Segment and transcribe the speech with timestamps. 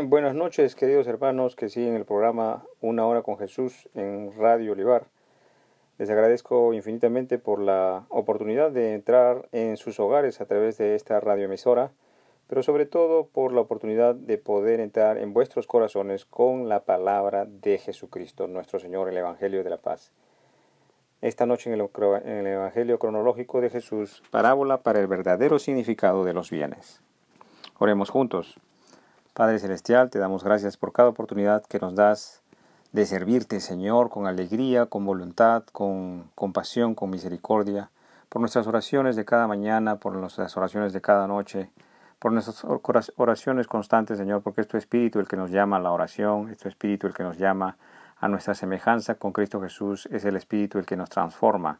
[0.00, 5.08] Buenas noches, queridos hermanos que siguen el programa Una hora con Jesús en Radio Olivar.
[5.98, 11.18] Les agradezco infinitamente por la oportunidad de entrar en sus hogares a través de esta
[11.18, 11.90] radioemisora,
[12.46, 17.44] pero sobre todo por la oportunidad de poder entrar en vuestros corazones con la palabra
[17.44, 20.12] de Jesucristo, nuestro Señor, el Evangelio de la Paz.
[21.22, 21.90] Esta noche en el,
[22.24, 27.02] en el Evangelio cronológico de Jesús, parábola para el verdadero significado de los bienes.
[27.80, 28.60] Oremos juntos.
[29.38, 32.42] Padre Celestial, te damos gracias por cada oportunidad que nos das
[32.90, 37.88] de servirte, Señor, con alegría, con voluntad, con compasión, con misericordia,
[38.30, 41.70] por nuestras oraciones de cada mañana, por nuestras oraciones de cada noche,
[42.18, 42.64] por nuestras
[43.14, 46.58] oraciones constantes, Señor, porque es tu Espíritu el que nos llama a la oración, es
[46.58, 47.76] tu Espíritu el que nos llama
[48.18, 51.78] a nuestra semejanza con Cristo Jesús, es el Espíritu el que nos transforma.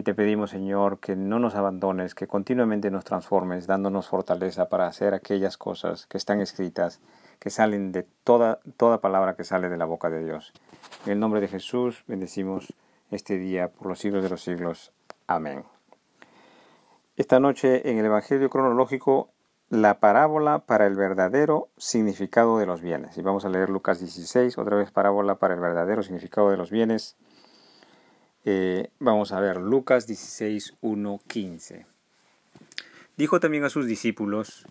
[0.00, 4.86] Y te pedimos, Señor, que no nos abandones, que continuamente nos transformes, dándonos fortaleza para
[4.86, 7.00] hacer aquellas cosas que están escritas,
[7.38, 10.54] que salen de toda, toda palabra que sale de la boca de Dios.
[11.04, 12.72] En el nombre de Jesús bendecimos
[13.10, 14.90] este día por los siglos de los siglos.
[15.26, 15.64] Amén.
[17.18, 19.28] Esta noche en el Evangelio cronológico,
[19.68, 23.18] la parábola para el verdadero significado de los bienes.
[23.18, 26.70] Y vamos a leer Lucas 16, otra vez parábola para el verdadero significado de los
[26.70, 27.18] bienes.
[28.46, 31.86] Eh, vamos a ver Lucas 16, 1, 15.
[33.18, 34.66] Dijo también a sus discípulos,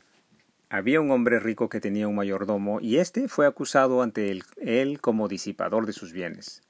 [0.69, 5.27] había un hombre rico que tenía un mayordomo y éste fue acusado ante él, como
[5.27, 6.63] disipador de sus bienes.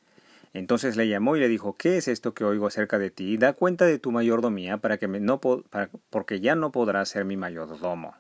[0.53, 3.37] Entonces le llamó y le dijo, ¿qué es esto que oigo acerca de ti?
[3.37, 8.15] Da cuenta de tu mayordomía para que no porque ya no podrás ser mi mayordomo.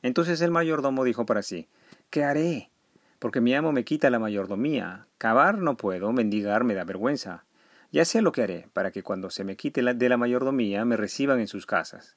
[0.00, 1.68] Entonces el mayordomo dijo para sí,
[2.08, 2.70] ¿qué haré?
[3.18, 5.08] Porque mi amo me quita la mayordomía.
[5.18, 7.44] Cavar no puedo, mendigar me da vergüenza.
[7.90, 10.96] Ya sé lo que haré, para que cuando se me quite de la mayordomía me
[10.96, 12.16] reciban en sus casas.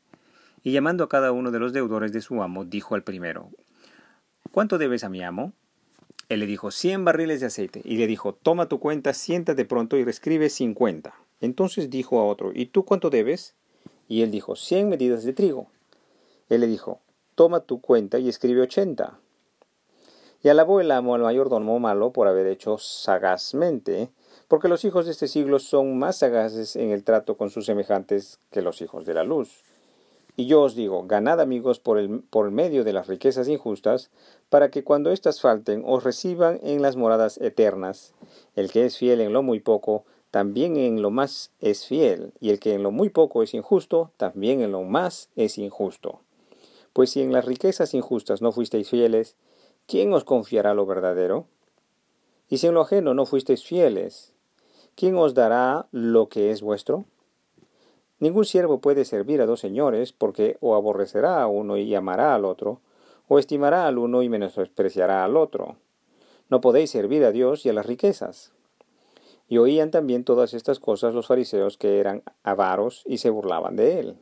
[0.64, 3.50] Y llamando a cada uno de los deudores de su amo, dijo al primero,
[4.52, 5.54] ¿Cuánto debes a mi amo?
[6.28, 7.82] Él le dijo, cien barriles de aceite.
[7.86, 11.16] Y le dijo, toma tu cuenta, siéntate pronto y reescribe cincuenta.
[11.40, 13.56] Entonces dijo a otro, ¿y tú cuánto debes?
[14.10, 15.68] Y él dijo, cien medidas de trigo.
[16.50, 17.00] Él le dijo,
[17.36, 19.20] toma tu cuenta y escribe ochenta.
[20.44, 24.10] Y alabó el amo al mayordomo malo por haber hecho sagazmente
[24.52, 28.38] porque los hijos de este siglo son más sagaces en el trato con sus semejantes
[28.50, 29.64] que los hijos de la luz.
[30.36, 34.10] Y yo os digo, ganad amigos por el, por medio de las riquezas injustas,
[34.50, 38.14] para que cuando éstas falten os reciban en las moradas eternas.
[38.54, 42.50] El que es fiel en lo muy poco, también en lo más es fiel, y
[42.50, 46.20] el que en lo muy poco es injusto, también en lo más es injusto.
[46.92, 49.38] Pues si en las riquezas injustas no fuisteis fieles,
[49.88, 51.46] ¿quién os confiará lo verdadero?
[52.50, 54.34] Y si en lo ajeno no fuisteis fieles,
[54.96, 57.06] ¿quién os dará lo que es vuestro?
[58.20, 62.46] Ningún siervo puede servir a dos señores, porque o aborrecerá a uno y amará al
[62.46, 62.80] otro,
[63.28, 65.78] o estimará al uno y menospreciará al otro.
[66.50, 68.52] No podéis servir a Dios y a las riquezas.
[69.48, 74.00] Y oían también todas estas cosas los fariseos que eran avaros y se burlaban de
[74.00, 74.18] él.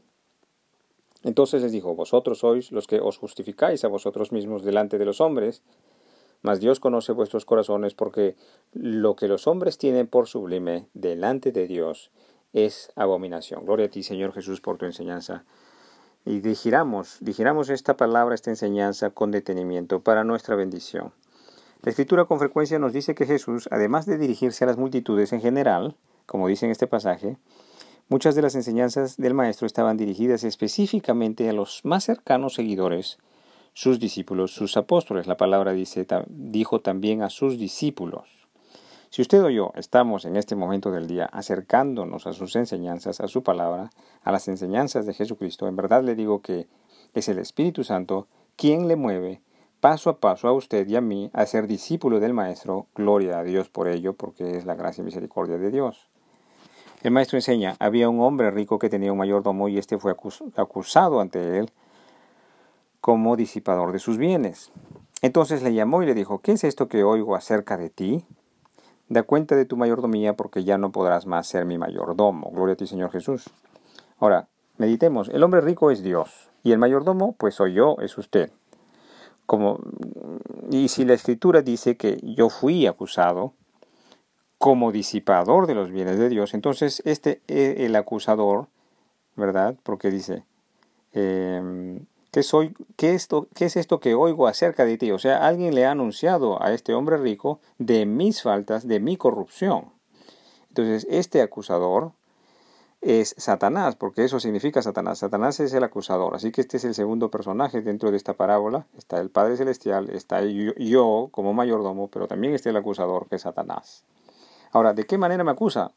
[1.23, 5.21] Entonces les dijo, Vosotros sois los que os justificáis a vosotros mismos delante de los
[5.21, 5.61] hombres,
[6.41, 8.35] mas Dios conoce vuestros corazones porque
[8.71, 12.11] lo que los hombres tienen por sublime delante de Dios
[12.53, 13.65] es abominación.
[13.65, 15.43] Gloria a ti, Señor Jesús, por tu enseñanza.
[16.25, 21.11] Y digiramos, digiramos esta palabra, esta enseñanza con detenimiento para nuestra bendición.
[21.81, 25.41] La Escritura con frecuencia nos dice que Jesús, además de dirigirse a las multitudes en
[25.41, 27.37] general, como dice en este pasaje,
[28.09, 33.19] muchas de las enseñanzas del Maestro estaban dirigidas específicamente a los más cercanos seguidores
[33.73, 35.27] sus discípulos, sus apóstoles.
[35.27, 38.47] La palabra dice, dijo también a sus discípulos.
[39.11, 43.27] Si usted o yo estamos en este momento del día acercándonos a sus enseñanzas, a
[43.27, 43.91] su palabra,
[44.23, 46.67] a las enseñanzas de Jesucristo, en verdad le digo que
[47.13, 49.41] es el Espíritu Santo quien le mueve
[49.79, 52.87] paso a paso a usted y a mí a ser discípulo del Maestro.
[52.95, 56.09] Gloria a Dios por ello, porque es la gracia y misericordia de Dios.
[57.01, 60.13] El Maestro enseña, había un hombre rico que tenía un mayordomo y éste fue
[60.55, 61.71] acusado ante él
[62.99, 64.69] como disipador de sus bienes.
[65.21, 68.25] Entonces le llamó y le dijo, ¿qué es esto que oigo acerca de ti?
[69.07, 72.51] Da cuenta de tu mayordomía porque ya no podrás más ser mi mayordomo.
[72.51, 73.49] Gloria a ti, Señor Jesús.
[74.19, 78.51] Ahora, meditemos, el hombre rico es Dios y el mayordomo, pues soy yo, es usted.
[79.45, 79.79] Como,
[80.69, 83.53] y si la escritura dice que yo fui acusado
[84.59, 88.67] como disipador de los bienes de Dios, entonces este el acusador,
[89.35, 89.75] ¿verdad?
[89.81, 90.43] Porque dice,
[91.13, 91.99] eh,
[92.31, 95.11] ¿Qué, soy, qué, esto, ¿Qué es esto que oigo acerca de ti?
[95.11, 99.17] O sea, alguien le ha anunciado a este hombre rico de mis faltas, de mi
[99.17, 99.91] corrupción.
[100.67, 102.11] Entonces, este acusador
[103.01, 105.19] es Satanás, porque eso significa Satanás.
[105.19, 106.35] Satanás es el acusador.
[106.35, 108.85] Así que este es el segundo personaje dentro de esta parábola.
[108.95, 113.41] Está el Padre Celestial, está yo, como mayordomo, pero también está el acusador, que es
[113.41, 114.03] Satanás.
[114.71, 115.91] Ahora, ¿de qué manera me acusa?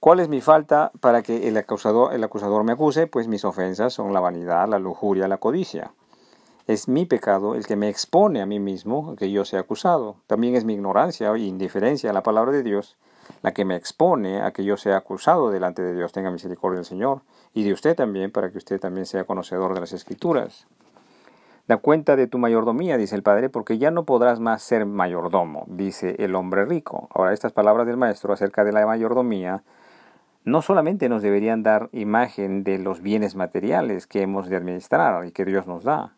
[0.00, 3.06] ¿Cuál es mi falta para que el acusador, el acusador me acuse?
[3.06, 5.92] Pues mis ofensas son la vanidad, la lujuria, la codicia.
[6.66, 10.16] Es mi pecado el que me expone a mí mismo que yo sea acusado.
[10.26, 12.96] También es mi ignorancia e indiferencia a la palabra de Dios
[13.42, 16.12] la que me expone a que yo sea acusado delante de Dios.
[16.12, 17.22] Tenga misericordia del Señor
[17.54, 20.66] y de usted también, para que usted también sea conocedor de las Escrituras.
[21.68, 25.66] Da cuenta de tu mayordomía, dice el Padre, porque ya no podrás más ser mayordomo,
[25.68, 27.08] dice el hombre rico.
[27.14, 29.62] Ahora, estas palabras del Maestro acerca de la mayordomía
[30.44, 35.30] no solamente nos deberían dar imagen de los bienes materiales que hemos de administrar y
[35.30, 36.14] que Dios nos da,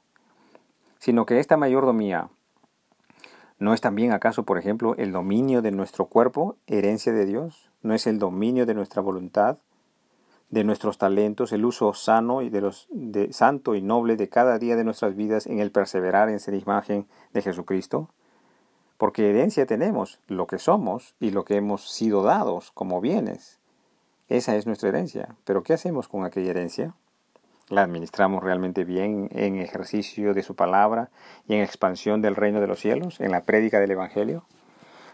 [0.98, 2.28] sino que esta mayordomía
[3.60, 7.70] ¿No es también acaso, por ejemplo, el dominio de nuestro cuerpo herencia de Dios?
[7.82, 9.58] ¿No es el dominio de nuestra voluntad,
[10.50, 14.58] de nuestros talentos, el uso sano y de los de, santo y noble de cada
[14.58, 18.10] día de nuestras vidas en el perseverar en ser imagen de Jesucristo?
[18.98, 23.58] Porque herencia tenemos, lo que somos y lo que hemos sido dados como bienes.
[24.28, 25.36] Esa es nuestra herencia.
[25.44, 26.94] Pero ¿qué hacemos con aquella herencia?
[27.70, 31.08] la administramos realmente bien en ejercicio de su palabra
[31.48, 34.44] y en expansión del reino de los cielos, en la prédica del Evangelio?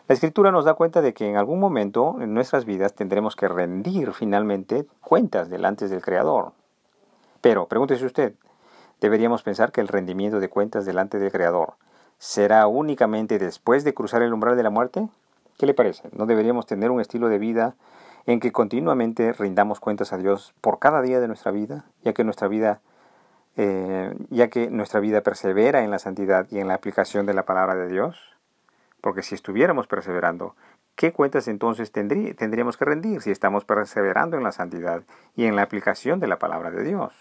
[0.09, 3.49] La Escritura nos da cuenta de que en algún momento en nuestras vidas tendremos que
[3.49, 6.53] rendir finalmente cuentas delante del Creador.
[7.41, 8.35] Pero, pregúntese usted,
[9.01, 11.75] ¿deberíamos pensar que el rendimiento de cuentas delante del Creador
[12.19, 15.09] será únicamente después de cruzar el umbral de la muerte?
[15.59, 16.09] ¿Qué le parece?
[16.13, 17.75] ¿No deberíamos tener un estilo de vida
[18.27, 22.23] en que continuamente rindamos cuentas a Dios por cada día de nuestra vida, ya que
[22.23, 22.81] nuestra vida,
[23.57, 27.45] eh, ya que nuestra vida persevera en la santidad y en la aplicación de la
[27.45, 28.36] palabra de Dios.
[29.07, 30.57] Porque si estuviéramos perseverando,
[30.97, 35.05] ¿qué cuentas entonces tendríamos que rendir si estamos perseverando en la santidad
[35.37, 37.15] y en la aplicación de la palabra de Dios?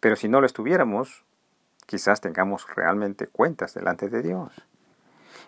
[0.00, 1.22] Pero si no lo estuviéramos,
[1.86, 4.50] quizás tengamos realmente cuentas delante de Dios.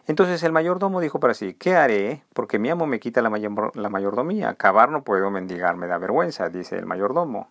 [0.07, 2.23] Entonces el mayordomo dijo para sí, ¿qué haré?
[2.33, 4.51] Porque mi amo me quita la, mayordomía.
[4.51, 7.49] Acabar no puedo mendigar, me da vergüenza, dice el mayordomo.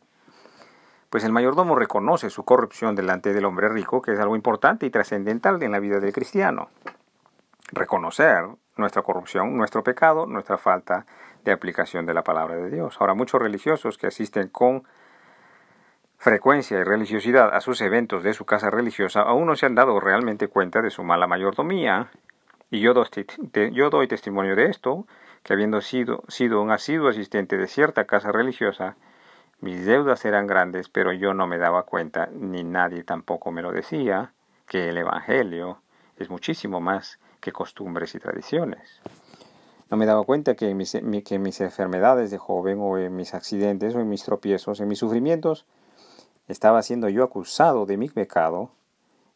[1.10, 4.92] Pues el mayordomo reconoce su corrupción delante del hombre rico, que es algo importante y
[4.92, 6.70] trascendental en la vida del cristiano.
[7.72, 8.46] Reconocer
[8.78, 11.06] nuestra corrupción, nuestro pecado, nuestra falta
[11.44, 12.98] de aplicación de la palabra de Dios.
[13.00, 14.84] Ahora, muchos religiosos que asisten con
[16.18, 20.00] frecuencia y religiosidad a sus eventos de su casa religiosa aún no se han dado
[20.00, 22.10] realmente cuenta de su mala mayordomía
[22.72, 25.08] y yo, doy testimonio de esto,
[25.44, 28.96] que habiendo sido, sido un asiduo asistente de cierta casa religiosa,
[29.60, 33.72] mis deudas eran grandes, pero yo no me daba cuenta, ni nadie tampoco me lo
[33.72, 34.34] decía,
[34.68, 35.82] que el Evangelio
[36.18, 39.02] es muchísimo más que costumbres y tradiciones.
[39.90, 44.00] No me daba cuenta que mis, mis enfermedades de joven o en mis accidentes o
[44.00, 45.66] en mis tropiezos, en mis sufrimientos,
[46.48, 48.72] estaba siendo yo acusado de mi pecado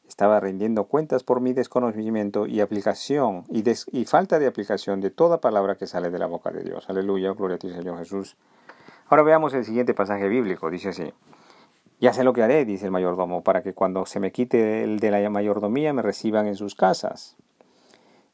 [0.08, 5.42] estaba rindiendo cuentas por mi desconocimiento y aplicación y, y, falta de aplicación de toda
[5.42, 6.90] palabra que sale de la boca de Dios.
[6.90, 8.38] Aleluya, gloria a ti Señor Jesús.
[9.08, 10.70] Ahora veamos el siguiente pasaje bíblico.
[10.70, 11.14] Dice así.
[12.00, 15.00] Ya sé lo que haré, dice el mayordomo, para que cuando se me quite el
[15.00, 17.38] de la mayordomía me reciban en sus casas.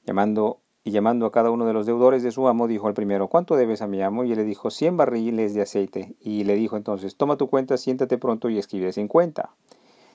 [0.05, 3.27] Llamando y llamando a cada uno de los deudores de su amo, dijo al primero,
[3.27, 4.23] ¿cuánto debes a mi amo?
[4.23, 6.15] Y él le dijo, cien barriles de aceite.
[6.21, 9.51] Y le dijo entonces, toma tu cuenta, siéntate pronto y escribe cincuenta.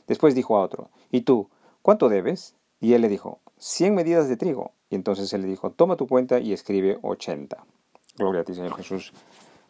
[0.07, 1.49] Después dijo a otro, ¿y tú,
[1.83, 2.57] cuánto debes?
[2.81, 4.73] Y él le dijo, cien medidas de trigo.
[4.91, 7.65] Y entonces él le dijo, toma tu cuenta y escribe ochenta.
[8.17, 9.13] Gloria a ti, Señor Jesús,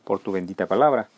[0.05, 1.09] por tu bendita palabra.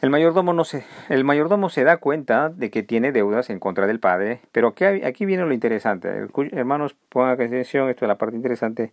[0.00, 3.86] El mayordomo, no se, el mayordomo se da cuenta de que tiene deudas en contra
[3.86, 6.28] del padre, pero aquí viene lo interesante.
[6.52, 8.92] Hermanos, pongan atención, esto es la parte interesante.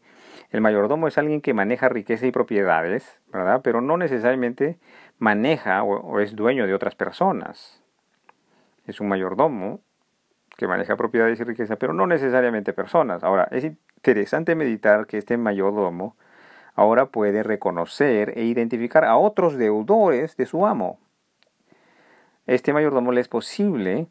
[0.51, 3.61] El mayordomo es alguien que maneja riqueza y propiedades, ¿verdad?
[3.63, 4.77] Pero no necesariamente
[5.17, 7.81] maneja o es dueño de otras personas
[8.87, 9.81] es un mayordomo
[10.55, 13.23] que maneja propiedades y riqueza, pero no necesariamente personas.
[13.23, 16.15] Ahora, es interesante meditar que este mayordomo
[16.77, 20.99] ahora puede reconocer e identificar a otros deudores de su amo.
[22.45, 24.07] Este mayordomo le es posible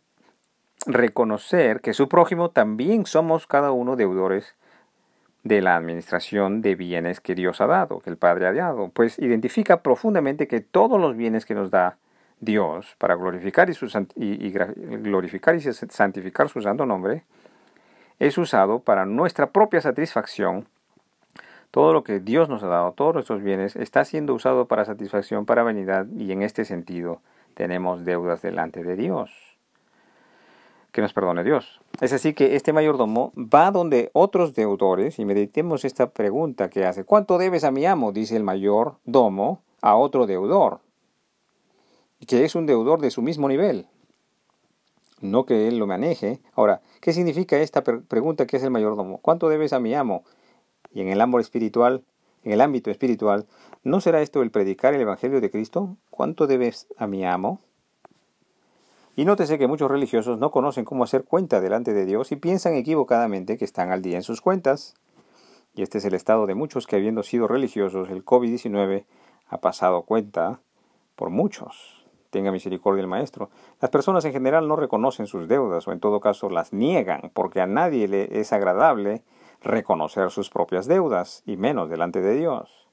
[0.85, 4.57] reconocer que su prójimo también somos cada uno deudores
[5.45, 9.19] de la administración de bienes que Dios ha dado, que el Padre ha dado, pues
[9.21, 11.99] identifica profundamente que todos los bienes que nos da
[12.41, 17.25] Dios para glorificar y, glorificar y santificar su santo nombre,
[18.19, 20.67] es usado para nuestra propia satisfacción.
[21.77, 25.45] Todo lo que Dios nos ha dado, todos nuestros bienes, está siendo usado para satisfacción,
[25.45, 27.21] para vanidad, y en este sentido
[27.53, 29.31] tenemos deudas delante de Dios.
[30.91, 31.83] Que nos perdone Dios.
[32.01, 37.05] Es así que este mayordomo va donde otros deudores, y meditemos esta pregunta que hace,
[37.05, 38.11] ¿cuánto debes a mi amo?
[38.11, 40.81] Dice el mayordomo, a otro deudor,
[42.27, 43.87] que es un deudor de su mismo nivel,
[45.21, 46.41] no que él lo maneje.
[46.55, 49.19] Ahora, ¿qué significa esta pregunta que es el mayordomo?
[49.19, 50.25] ¿Cuánto debes a mi amo?
[50.97, 52.05] Y en el ámbito espiritual,
[52.43, 53.45] en el ámbito espiritual,
[53.85, 55.99] ¿no será esto el predicar el evangelio de Cristo?
[56.09, 57.61] ¿Cuánto debes a mi amo?
[59.15, 62.77] Y nótese que muchos religiosos no conocen cómo hacer cuenta delante de Dios y piensan
[62.77, 64.95] equivocadamente que están al día en sus cuentas.
[65.75, 69.05] Y este es el estado de muchos que habiendo sido religiosos, el COVID-19
[69.49, 70.61] ha pasado cuenta
[71.15, 72.07] por muchos.
[72.31, 73.51] Tenga misericordia el Maestro.
[73.83, 77.61] Las personas en general no reconocen sus deudas o en todo caso las niegan porque
[77.61, 79.23] a nadie le es agradable
[79.63, 82.87] reconocer sus propias deudas y menos delante de Dios.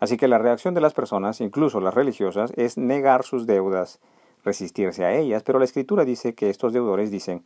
[0.00, 4.00] Así que la reacción de las personas, incluso las religiosas, es negar sus deudas,
[4.44, 7.44] resistirse a ellas, pero la escritura dice que estos deudores dicen,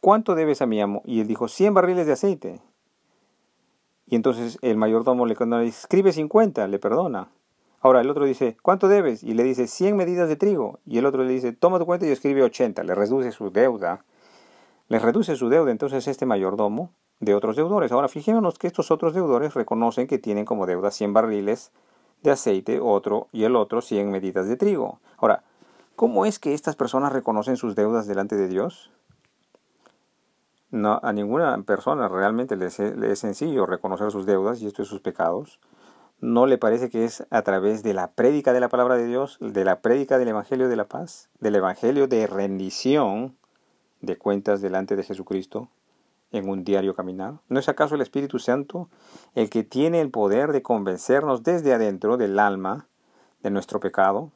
[0.00, 1.02] ¿cuánto debes a mi amo?
[1.04, 2.60] Y él dijo, 100 barriles de aceite.
[4.06, 7.28] Y entonces el mayordomo le escribe 50, le perdona.
[7.80, 9.22] Ahora el otro dice, ¿cuánto debes?
[9.22, 10.78] Y le dice 100 medidas de trigo.
[10.86, 12.84] Y el otro le dice, toma tu cuenta y escribe 80.
[12.84, 14.04] Le reduce su deuda.
[14.88, 16.92] Le reduce su deuda entonces este mayordomo
[17.22, 17.92] de otros deudores.
[17.92, 21.70] Ahora fijémonos que estos otros deudores reconocen que tienen como deuda 100 barriles
[22.22, 24.98] de aceite, otro y el otro 100 medidas de trigo.
[25.18, 25.44] Ahora,
[25.94, 28.90] ¿cómo es que estas personas reconocen sus deudas delante de Dios?
[30.72, 35.60] No, a ninguna persona realmente le es sencillo reconocer sus deudas y estos sus pecados.
[36.20, 39.38] ¿No le parece que es a través de la prédica de la palabra de Dios,
[39.40, 43.36] de la prédica del Evangelio de la paz, del Evangelio de rendición
[44.00, 45.68] de cuentas delante de Jesucristo
[46.32, 47.34] en un diario caminar?
[47.48, 48.88] ¿No es acaso el Espíritu Santo
[49.34, 52.86] el que tiene el poder de convencernos desde adentro del alma
[53.42, 54.30] de nuestro pecado,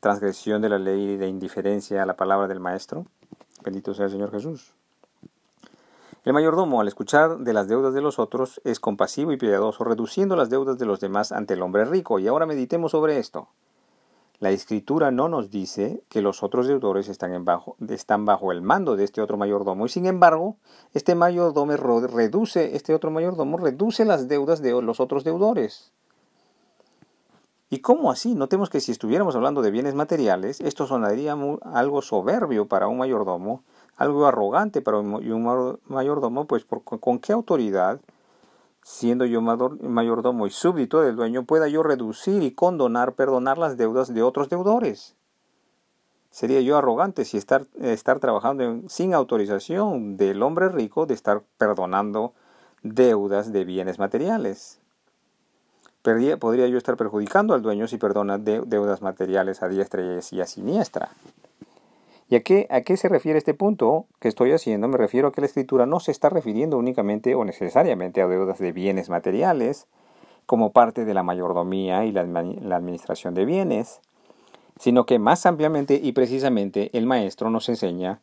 [0.00, 3.06] transgresión de la ley de indiferencia a la palabra del Maestro?
[3.62, 4.72] Bendito sea el Señor Jesús.
[6.22, 10.36] El mayordomo, al escuchar de las deudas de los otros, es compasivo y piadoso, reduciendo
[10.36, 12.18] las deudas de los demás ante el hombre rico.
[12.18, 13.48] Y ahora meditemos sobre esto.
[14.40, 18.96] La escritura no nos dice que los otros deudores están, bajo, están bajo el mando
[18.96, 19.84] de este otro mayordomo.
[19.84, 20.56] Y sin embargo,
[20.94, 25.92] este mayordomo reduce, este otro mayordomo reduce las deudas de los otros deudores.
[27.68, 28.34] ¿Y cómo así?
[28.34, 33.62] Notemos que si estuviéramos hablando de bienes materiales, esto sonaría algo soberbio para un mayordomo,
[33.96, 38.00] algo arrogante para un mayordomo, pues ¿con qué autoridad,
[38.82, 44.12] siendo yo mayordomo y súbdito del dueño, pueda yo reducir y condonar, perdonar las deudas
[44.14, 45.16] de otros deudores?
[46.30, 52.34] Sería yo arrogante si estar, estar trabajando sin autorización del hombre rico de estar perdonando
[52.82, 54.80] deudas de bienes materiales.
[56.02, 61.10] podría yo estar perjudicando al dueño si perdona deudas materiales a diestra y a siniestra.
[62.30, 64.86] ¿Y a qué, a qué se refiere este punto que estoy haciendo?
[64.86, 68.60] Me refiero a que la escritura no se está refiriendo únicamente o necesariamente a deudas
[68.60, 69.88] de bienes materiales,
[70.46, 74.00] como parte de la mayordomía y la, la administración de bienes,
[74.78, 78.20] sino que más ampliamente y precisamente el maestro nos enseña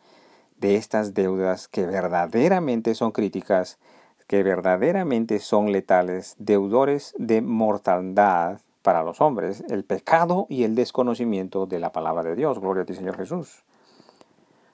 [0.58, 3.78] de estas deudas que verdaderamente son críticas,
[4.26, 11.66] que verdaderamente son letales, deudores de mortandad para los hombres, el pecado y el desconocimiento
[11.66, 12.58] de la palabra de Dios.
[12.60, 13.66] Gloria a ti, Señor Jesús.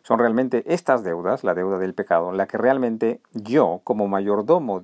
[0.04, 4.82] Son realmente estas deudas, la deuda del pecado, la que realmente yo, como mayordomo,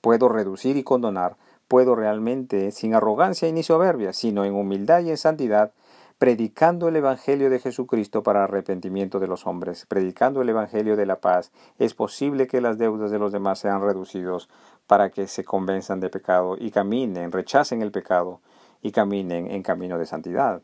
[0.00, 1.36] puedo reducir y condonar,
[1.68, 5.72] puedo realmente, sin arrogancia ni soberbia, sino en humildad y en santidad,
[6.18, 11.20] predicando el Evangelio de Jesucristo para arrepentimiento de los hombres, predicando el Evangelio de la
[11.20, 14.48] paz, es posible que las deudas de los demás sean reducidos
[14.88, 18.40] para que se convenzan de pecado y caminen, rechacen el pecado
[18.82, 20.60] y caminen en camino de santidad.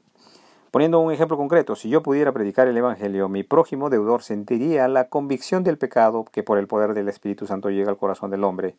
[0.71, 5.09] Poniendo un ejemplo concreto, si yo pudiera predicar el Evangelio, mi prójimo deudor sentiría la
[5.09, 8.77] convicción del pecado que por el poder del Espíritu Santo llega al corazón del hombre.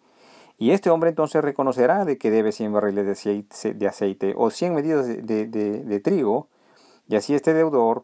[0.57, 3.25] Y este hombre entonces reconocerá de que debe 100 barriles
[3.77, 6.47] de aceite, o 100 medidas de, trigo,
[7.09, 8.03] y así este deudor,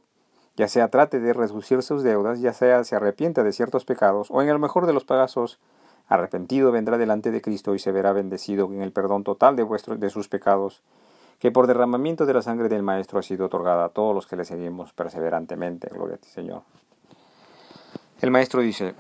[0.58, 4.42] ya sea trate de reducir sus deudas, ya sea se arrepienta de ciertos pecados, o
[4.42, 5.60] en el mejor de los casos,
[6.10, 9.98] arrepentido vendrá delante de Cristo y se verá bendecido en el perdón total de, vuestros,
[9.98, 10.84] de sus pecados
[11.40, 14.36] que por derramamiento de la sangre del Maestro ha sido otorgada a todos los que
[14.36, 15.90] le seguimos perseverantemente.
[15.90, 16.64] Gloria a ti, Señor.
[18.22, 18.96] El Maestro dice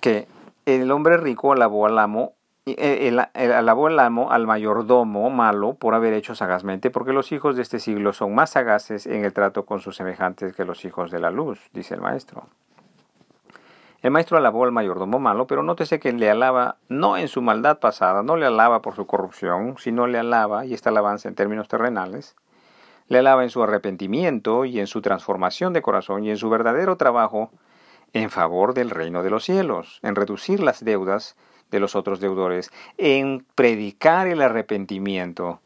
[0.00, 0.28] que
[0.66, 2.34] el hombre rico alabó al amo,
[2.66, 7.56] eh, el, alabó al amo al mayordomo malo por haber hecho sagazmente, porque los hijos
[7.56, 11.10] de este siglo son más sagaces en el trato con sus semejantes que los hijos
[11.10, 12.46] de la luz, dice el Maestro.
[14.04, 17.78] El maestro alabó al mayordomo malo, pero nótese que le alaba no en su maldad
[17.78, 21.68] pasada, no le alaba por su corrupción, sino le alaba, y esta alabanza en términos
[21.68, 22.36] terrenales,
[23.08, 26.98] le alaba en su arrepentimiento y en su transformación de corazón y en su verdadero
[26.98, 27.50] trabajo
[28.12, 31.34] en favor del reino de los cielos, en reducir las deudas
[31.70, 35.60] de los otros deudores, en predicar el arrepentimiento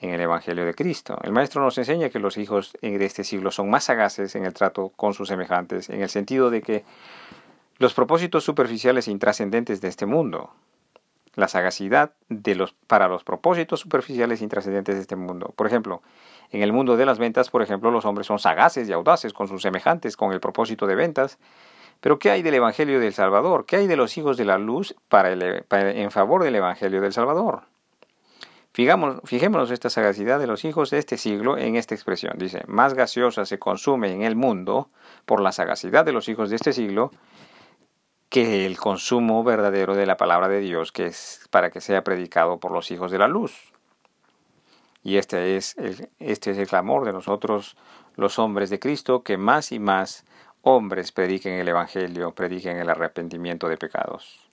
[0.00, 1.18] en el Evangelio de Cristo.
[1.22, 4.52] El Maestro nos enseña que los hijos de este siglo son más sagaces en el
[4.52, 6.84] trato con sus semejantes, en el sentido de que
[7.78, 10.50] los propósitos superficiales e intrascendentes de este mundo,
[11.34, 15.52] la sagacidad de los, para los propósitos superficiales e intrascendentes de este mundo.
[15.54, 16.02] Por ejemplo,
[16.50, 19.46] en el mundo de las ventas, por ejemplo, los hombres son sagaces y audaces con
[19.46, 21.38] sus semejantes con el propósito de ventas.
[22.00, 23.66] Pero ¿qué hay del Evangelio del Salvador?
[23.66, 27.62] ¿Qué hay de los hijos de la luz para en favor del Evangelio del Salvador?
[28.72, 32.34] Fijémonos esta sagacidad de los hijos de este siglo en esta expresión.
[32.36, 34.90] Dice, más gaseosa se consume en el mundo
[35.24, 37.10] por la sagacidad de los hijos de este siglo
[38.28, 42.58] que el consumo verdadero de la palabra de Dios, que es para que sea predicado
[42.58, 43.72] por los hijos de la luz.
[45.02, 47.76] Y este es el, este es el clamor de nosotros,
[48.16, 50.24] los hombres de Cristo, que más y más
[50.62, 54.50] hombres prediquen el Evangelio, prediquen el arrepentimiento de pecados.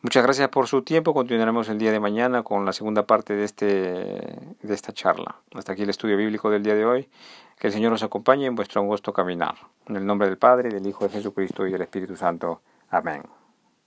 [0.00, 1.12] Muchas gracias por su tiempo.
[1.12, 5.36] Continuaremos el día de mañana con la segunda parte de, este, de esta charla.
[5.54, 7.08] Hasta aquí el estudio bíblico del día de hoy.
[7.58, 9.56] Que el Señor os acompañe en vuestro angosto caminar.
[9.88, 12.60] En el nombre del Padre, del Hijo de Jesucristo y del Espíritu Santo.
[12.90, 13.22] Amén.